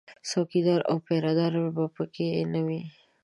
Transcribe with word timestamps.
څوکیدار 0.29 0.81
او 0.89 0.95
پیره 1.05 1.31
دار 1.39 1.53
به 1.75 1.85
په 1.95 2.03
کې 2.13 2.27
نه 2.53 2.61
وي 2.65 2.81